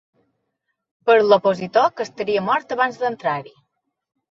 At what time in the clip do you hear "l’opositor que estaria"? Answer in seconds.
1.25-2.43